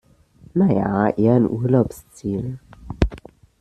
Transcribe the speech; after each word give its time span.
Na 0.55 0.71
ja, 0.73 1.09
eher 1.09 1.35
ein 1.35 1.47
Urlaubsziel. 1.47 2.57